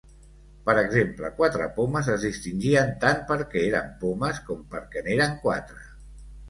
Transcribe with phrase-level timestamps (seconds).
[0.69, 5.89] Per exemple, quatre pomes es distingien tant perquè eren pomes com perquè n’eren quatre.